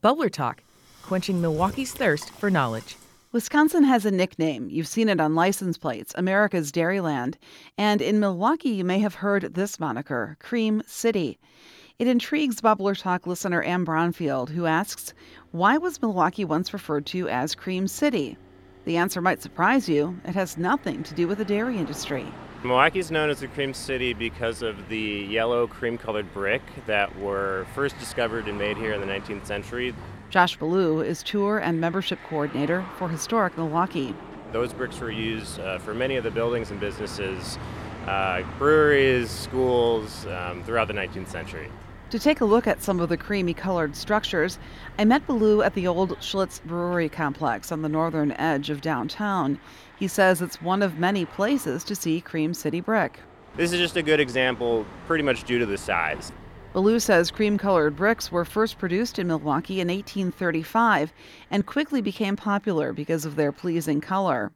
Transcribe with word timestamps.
Bubbler 0.00 0.30
Talk, 0.30 0.62
quenching 1.02 1.40
Milwaukee's 1.40 1.92
thirst 1.92 2.30
for 2.30 2.50
knowledge. 2.50 2.96
Wisconsin 3.32 3.82
has 3.82 4.04
a 4.04 4.12
nickname. 4.12 4.70
You've 4.70 4.86
seen 4.86 5.08
it 5.08 5.20
on 5.20 5.34
license 5.34 5.76
plates, 5.76 6.14
America's 6.16 6.70
Dairyland. 6.70 7.34
And 7.76 8.00
in 8.00 8.20
Milwaukee, 8.20 8.70
you 8.70 8.84
may 8.84 9.00
have 9.00 9.16
heard 9.16 9.54
this 9.54 9.80
moniker, 9.80 10.36
Cream 10.38 10.84
City. 10.86 11.40
It 11.98 12.06
intrigues 12.06 12.60
Bubbler 12.60 12.96
Talk 12.96 13.26
listener 13.26 13.60
Ann 13.62 13.84
Bronfield, 13.84 14.50
who 14.50 14.66
asks, 14.66 15.14
Why 15.50 15.78
was 15.78 16.00
Milwaukee 16.00 16.44
once 16.44 16.72
referred 16.72 17.04
to 17.06 17.28
as 17.28 17.56
Cream 17.56 17.88
City? 17.88 18.36
The 18.88 18.96
answer 18.96 19.20
might 19.20 19.42
surprise 19.42 19.86
you. 19.86 20.18
It 20.24 20.34
has 20.34 20.56
nothing 20.56 21.02
to 21.02 21.12
do 21.12 21.28
with 21.28 21.36
the 21.36 21.44
dairy 21.44 21.76
industry. 21.76 22.26
Milwaukee 22.64 23.00
is 23.00 23.10
known 23.10 23.28
as 23.28 23.40
the 23.40 23.46
cream 23.48 23.74
city 23.74 24.14
because 24.14 24.62
of 24.62 24.88
the 24.88 24.98
yellow 25.28 25.66
cream 25.66 25.98
colored 25.98 26.32
brick 26.32 26.62
that 26.86 27.14
were 27.18 27.66
first 27.74 27.98
discovered 27.98 28.48
and 28.48 28.56
made 28.56 28.78
here 28.78 28.94
in 28.94 29.02
the 29.02 29.06
19th 29.06 29.44
century. 29.44 29.94
Josh 30.30 30.56
Ballou 30.56 31.02
is 31.02 31.22
tour 31.22 31.58
and 31.58 31.78
membership 31.78 32.18
coordinator 32.30 32.82
for 32.96 33.10
Historic 33.10 33.58
Milwaukee. 33.58 34.16
Those 34.52 34.72
bricks 34.72 34.98
were 35.00 35.10
used 35.10 35.60
uh, 35.60 35.78
for 35.80 35.92
many 35.92 36.16
of 36.16 36.24
the 36.24 36.30
buildings 36.30 36.70
and 36.70 36.80
businesses, 36.80 37.58
uh, 38.06 38.42
breweries, 38.56 39.28
schools 39.28 40.24
um, 40.28 40.64
throughout 40.64 40.88
the 40.88 40.94
19th 40.94 41.28
century. 41.28 41.70
To 42.10 42.18
take 42.18 42.40
a 42.40 42.46
look 42.46 42.66
at 42.66 42.82
some 42.82 43.00
of 43.00 43.10
the 43.10 43.18
creamy 43.18 43.52
colored 43.52 43.94
structures, 43.94 44.58
I 44.98 45.04
met 45.04 45.26
Ballou 45.26 45.60
at 45.60 45.74
the 45.74 45.86
old 45.86 46.18
Schlitz 46.20 46.58
Brewery 46.64 47.10
complex 47.10 47.70
on 47.70 47.82
the 47.82 47.88
northern 47.88 48.32
edge 48.32 48.70
of 48.70 48.80
downtown. 48.80 49.60
He 49.98 50.08
says 50.08 50.40
it's 50.40 50.62
one 50.62 50.80
of 50.80 50.98
many 50.98 51.26
places 51.26 51.84
to 51.84 51.94
see 51.94 52.22
Cream 52.22 52.54
City 52.54 52.80
brick. 52.80 53.20
This 53.56 53.74
is 53.74 53.78
just 53.78 53.98
a 53.98 54.02
good 54.02 54.20
example, 54.20 54.86
pretty 55.06 55.22
much 55.22 55.44
due 55.44 55.58
to 55.58 55.66
the 55.66 55.76
size. 55.76 56.32
Ballou 56.72 56.98
says 56.98 57.30
cream 57.30 57.58
colored 57.58 57.94
bricks 57.94 58.32
were 58.32 58.46
first 58.46 58.78
produced 58.78 59.18
in 59.18 59.26
Milwaukee 59.26 59.82
in 59.82 59.88
1835 59.88 61.12
and 61.50 61.66
quickly 61.66 62.00
became 62.00 62.36
popular 62.36 62.94
because 62.94 63.26
of 63.26 63.36
their 63.36 63.52
pleasing 63.52 64.00
color. 64.00 64.50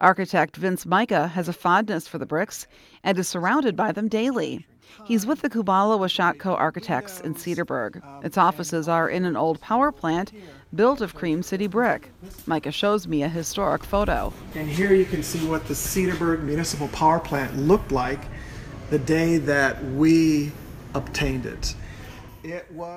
Architect 0.00 0.56
Vince 0.56 0.84
Micah 0.84 1.28
has 1.28 1.48
a 1.48 1.52
fondness 1.52 2.08
for 2.08 2.18
the 2.18 2.26
bricks 2.26 2.66
and 3.04 3.18
is 3.18 3.28
surrounded 3.28 3.76
by 3.76 3.92
them 3.92 4.08
daily. 4.08 4.66
He's 5.04 5.26
with 5.26 5.40
the 5.40 5.50
Kubala 5.50 5.98
Washatko 5.98 6.54
Architects 6.58 7.20
in 7.20 7.34
Cedarburg. 7.34 8.02
Its 8.24 8.36
offices 8.36 8.88
are 8.88 9.08
in 9.08 9.24
an 9.24 9.36
old 9.36 9.60
power 9.60 9.90
plant 9.90 10.32
built 10.74 11.00
of 11.00 11.14
Cream 11.14 11.42
City 11.42 11.66
brick. 11.66 12.10
Micah 12.46 12.72
shows 12.72 13.06
me 13.06 13.22
a 13.22 13.28
historic 13.28 13.84
photo. 13.84 14.32
And 14.54 14.68
here 14.68 14.92
you 14.92 15.04
can 15.04 15.22
see 15.22 15.46
what 15.46 15.66
the 15.66 15.74
Cedarburg 15.74 16.42
Municipal 16.42 16.88
Power 16.88 17.20
Plant 17.20 17.56
looked 17.56 17.92
like 17.92 18.20
the 18.90 18.98
day 18.98 19.38
that 19.38 19.82
we 19.92 20.52
obtained 20.94 21.46
it. 21.46 21.74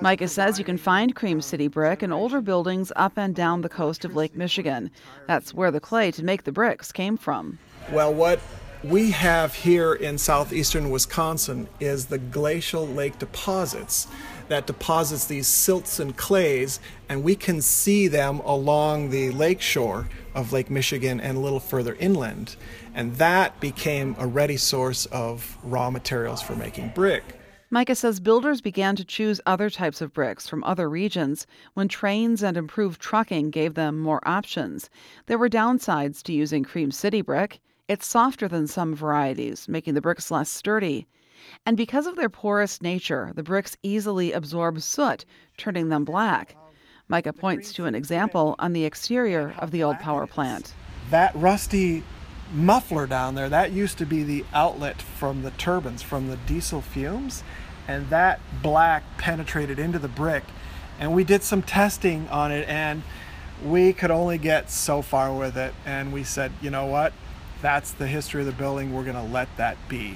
Micah 0.02 0.28
says 0.28 0.58
you 0.58 0.66
can 0.66 0.78
find 0.78 1.16
Cream 1.16 1.42
City 1.42 1.68
brick 1.68 2.04
in 2.04 2.12
older 2.12 2.42
buildings 2.42 2.92
up 2.96 3.14
and 3.18 3.36
down 3.36 3.62
the 3.62 3.70
coast 3.70 4.06
of 4.06 4.16
Lake 4.16 4.36
Michigan. 4.36 4.92
That's 5.28 5.54
where 5.54 5.72
the 5.72 5.80
clay 5.80 6.12
to 6.12 6.24
make 6.24 6.44
the 6.44 6.52
bricks 6.52 6.92
came 6.92 7.18
from. 7.18 7.60
Well, 7.92 8.14
what 8.14 8.40
we 8.84 9.12
have 9.12 9.54
here 9.54 9.94
in 9.94 10.18
southeastern 10.18 10.92
Wisconsin 10.92 11.68
is 11.80 12.06
the 12.06 12.18
glacial 12.18 12.86
lake 12.88 13.18
deposits 13.18 14.08
that 14.48 14.68
deposits 14.68 15.26
these 15.26 15.48
silts 15.48 16.00
and 16.00 16.16
clays, 16.16 16.80
and 17.10 17.24
we 17.24 17.36
can 17.36 17.62
see 17.62 18.08
them 18.08 18.40
along 18.42 19.10
the 19.10 19.32
lake 19.32 19.62
shore 19.62 20.08
of 20.36 20.54
Lake 20.54 20.70
Michigan 20.70 21.20
and 21.20 21.38
a 21.38 21.40
little 21.40 21.60
further 21.60 21.96
inland. 21.96 22.56
And 22.94 23.16
that 23.16 23.60
became 23.60 24.16
a 24.20 24.28
ready 24.28 24.58
source 24.58 25.08
of 25.08 25.58
raw 25.64 25.90
materials 25.90 26.42
for 26.42 26.56
making 26.56 26.90
brick. 26.90 27.24
Micah 27.76 27.94
says 27.94 28.22
builders 28.22 28.62
began 28.62 28.96
to 28.96 29.04
choose 29.04 29.42
other 29.46 29.70
types 29.70 30.00
of 30.00 30.14
bricks 30.14 30.48
from 30.48 30.64
other 30.64 30.90
regions 30.90 31.46
when 31.74 31.90
trains 31.90 32.42
and 32.42 32.56
improved 32.56 33.02
trucking 33.02 33.50
gave 33.50 33.74
them 33.74 34.00
more 34.00 34.26
options. 34.26 34.90
There 35.26 35.38
were 35.38 35.50
downsides 35.50 36.24
to 36.24 36.32
using 36.32 36.64
Cream 36.64 36.90
City 36.90 37.22
brick. 37.22 37.60
It's 37.90 38.08
softer 38.08 38.48
than 38.48 38.68
some 38.68 38.96
varieties, 38.96 39.68
making 39.68 39.94
the 39.94 40.00
bricks 40.00 40.32
less 40.32 40.50
sturdy. 40.50 41.06
And 41.66 41.76
because 41.76 42.08
of 42.08 42.16
their 42.16 42.30
porous 42.30 42.82
nature, 42.82 43.34
the 43.36 43.44
bricks 43.44 43.76
easily 43.84 44.32
absorb 44.32 44.80
soot, 44.80 45.26
turning 45.58 45.90
them 45.90 46.06
black. 46.06 46.56
Micah 47.10 47.34
points 47.34 47.74
to 47.74 47.84
an 47.84 47.94
example 47.94 48.56
on 48.58 48.72
the 48.72 48.86
exterior 48.86 49.54
of 49.60 49.72
the 49.72 49.84
old 49.84 50.00
power 50.00 50.26
plant. 50.26 50.74
That 51.10 51.36
rusty 51.36 52.06
muffler 52.54 53.08
down 53.08 53.36
there, 53.36 53.50
that 53.50 53.72
used 53.72 53.98
to 53.98 54.06
be 54.06 54.24
the 54.24 54.46
outlet 54.54 55.02
from 55.02 55.42
the 55.42 55.52
turbines, 55.52 56.02
from 56.02 56.28
the 56.30 56.38
diesel 56.38 56.82
fumes, 56.82 57.44
and 57.88 58.10
that 58.10 58.40
black 58.62 59.04
penetrated 59.18 59.80
into 59.80 60.00
the 60.00 60.08
brick. 60.08 60.44
And 61.00 61.14
we 61.14 61.24
did 61.24 61.44
some 61.44 61.62
testing 61.62 62.28
on 62.30 62.52
it, 62.52 62.68
and 62.70 63.04
we 63.64 63.94
could 63.94 64.12
only 64.12 64.38
get 64.38 64.70
so 64.70 65.02
far 65.02 65.34
with 65.34 65.58
it. 65.58 65.74
And 65.86 66.14
we 66.14 66.24
said, 66.24 66.52
you 66.62 66.70
know 66.70 66.86
what? 66.86 67.14
that's 67.66 67.94
the 67.94 68.06
history 68.06 68.42
of 68.42 68.46
the 68.46 68.54
building. 68.54 68.94
We're 68.94 69.04
going 69.04 69.16
to 69.16 69.34
let 69.34 69.50
that 69.58 69.76
be. 69.90 70.16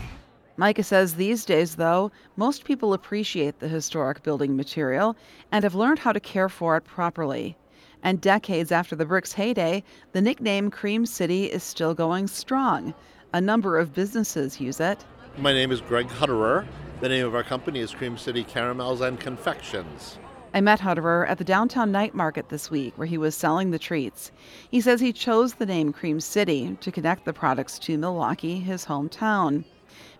Micah 0.58 0.84
says 0.84 1.16
these 1.16 1.46
days, 1.46 1.76
though, 1.76 2.12
most 2.36 2.64
people 2.64 2.94
appreciate 2.94 3.60
the 3.60 3.68
historic 3.68 4.22
building 4.22 4.56
material 4.56 5.16
and 5.52 5.64
have 5.64 5.74
learned 5.74 5.98
how 5.98 6.12
to 6.12 6.20
care 6.20 6.48
for 6.48 6.78
it 6.78 6.84
properly. 6.84 7.58
And 8.04 8.22
decades 8.22 8.72
after 8.72 8.96
the 8.96 9.06
brick's 9.06 9.34
heyday, 9.34 9.84
the 10.12 10.22
nickname 10.22 10.70
Cream 10.70 11.08
City 11.08 11.46
is 11.46 11.64
still 11.64 11.96
going 11.96 12.28
strong. 12.28 12.94
A 13.34 13.42
number 13.42 13.80
of 13.80 13.96
businesses 13.96 14.62
use 14.62 14.80
it. 14.80 15.04
My 15.40 15.54
name 15.54 15.72
is 15.72 15.80
Greg 15.80 16.08
Hutterer. 16.08 16.68
The 17.00 17.08
name 17.08 17.26
of 17.26 17.34
our 17.34 17.46
company 17.46 17.80
is 17.80 17.94
Cream 17.94 18.18
City 18.18 18.44
Caramels 18.44 19.00
and 19.00 19.18
Confections. 19.18 20.20
I 20.54 20.60
met 20.60 20.82
Hutterer 20.82 21.26
at 21.30 21.38
the 21.38 21.46
downtown 21.46 21.94
night 21.94 22.14
market 22.14 22.50
this 22.50 22.70
week 22.70 22.92
where 22.98 23.08
he 23.08 23.18
was 23.18 23.36
selling 23.36 23.72
the 23.72 23.80
treats. 23.80 24.34
He 24.70 24.82
says 24.82 25.00
he 25.00 25.14
chose 25.14 25.54
the 25.54 25.66
name 25.66 25.94
Cream 25.94 26.20
City 26.20 26.76
to 26.82 26.92
connect 26.92 27.24
the 27.24 27.32
products 27.32 27.80
to 27.80 27.98
Milwaukee, 27.98 28.60
his 28.60 28.86
hometown. 28.86 29.64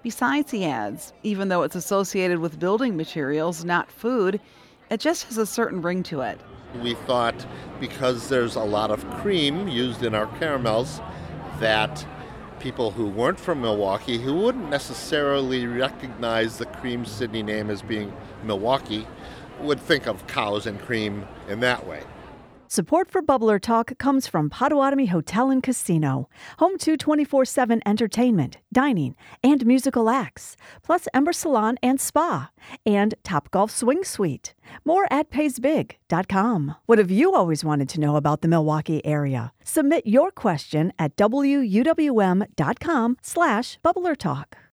Besides, 0.04 0.52
he 0.52 0.64
adds, 0.64 1.12
even 1.24 1.50
though 1.50 1.64
it's 1.64 1.76
associated 1.76 2.40
with 2.40 2.58
building 2.58 2.96
materials, 2.96 3.66
not 3.66 3.92
food, 3.92 4.40
it 4.90 5.02
just 5.02 5.26
has 5.26 5.38
a 5.38 5.46
certain 5.46 5.82
ring 5.82 6.02
to 6.04 6.22
it. 6.22 6.40
We 6.82 6.94
thought 6.94 7.46
because 7.82 8.30
there's 8.30 8.56
a 8.56 8.64
lot 8.64 8.90
of 8.90 9.06
cream 9.16 9.68
used 9.68 10.02
in 10.02 10.16
our 10.16 10.28
caramels 10.38 11.02
that 11.60 12.06
people 12.60 12.92
who 12.92 13.08
weren't 13.08 13.40
from 13.40 13.62
Milwaukee, 13.62 14.18
who 14.18 14.34
wouldn't 14.36 14.70
necessarily 14.70 15.66
recognize 15.66 16.58
the 16.58 16.66
Cream 16.66 17.06
City 17.06 17.42
name 17.42 17.70
as 17.70 17.82
being 17.82 18.14
Milwaukee, 18.44 19.08
would 19.60 19.80
think 19.80 20.08
of 20.08 20.28
cows 20.28 20.66
and 20.66 20.80
cream 20.80 21.28
in 21.48 21.60
that 21.62 21.86
way. 21.88 22.04
Support 22.72 23.10
for 23.10 23.24
Bubbler 23.24 23.60
Talk 23.60 23.98
comes 23.98 24.28
from 24.28 24.52
Potawatomi 24.52 25.08
Hotel 25.08 25.50
and 25.50 25.64
Casino, 25.64 26.30
home 26.60 26.78
to 26.78 26.98
24 26.98 27.44
7 27.44 27.82
entertainment, 27.84 28.60
dining, 28.72 29.16
and 29.44 29.66
musical 29.66 30.08
acts, 30.08 30.56
plus 30.84 31.08
Ember 31.12 31.34
Salon 31.34 31.80
and 31.82 32.00
Spa, 32.00 32.52
and 32.86 33.16
Top 33.24 33.50
Golf 33.50 33.72
Swing 33.72 34.04
Suite. 34.04 34.54
More 34.86 35.08
at 35.12 35.32
paysbig.com. 35.32 36.76
What 36.86 37.00
have 37.00 37.10
you 37.10 37.34
always 37.34 37.66
wanted 37.66 37.90
to 37.90 38.00
know 38.00 38.16
about 38.16 38.42
the 38.42 38.48
Milwaukee 38.48 39.04
area? 39.04 39.52
Submit 39.64 40.06
your 40.06 40.30
question 40.30 40.94
at 41.00 41.16
wuwm.com 41.16 42.48
slash 43.24 43.80
bubblertalk. 43.84 44.46